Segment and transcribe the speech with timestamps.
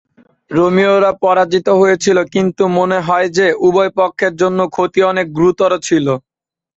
[0.51, 6.07] রোমীয়রা পরাজিত হয়েছিল কিন্তু মনে হয় যে, উভয় পক্ষের জন্য ক্ষতি অনেক গুরুতর ছিল।